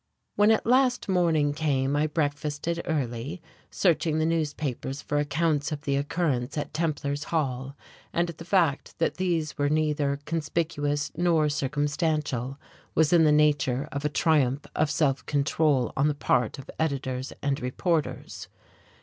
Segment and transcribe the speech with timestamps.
[0.35, 5.95] When at last morning came I breakfasted early, searching the newspapers for accounts of the
[5.95, 7.77] occurrence at Templar's Hall;
[8.11, 12.59] and the fact that these were neither conspicuous nor circumstantial
[12.95, 17.31] was in the nature of a triumph of self control on the part of editors
[17.43, 18.47] and reporters.